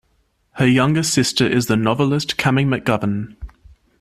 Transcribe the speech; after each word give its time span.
Her 0.53 0.65
younger 0.65 1.03
sister 1.03 1.45
is 1.45 1.67
the 1.67 1.77
novelist 1.77 2.35
Cammie 2.35 2.65
McGovern. 2.65 3.35